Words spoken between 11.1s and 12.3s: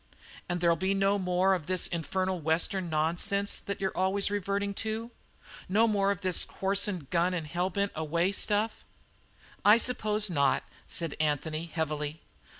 Anthony heavily.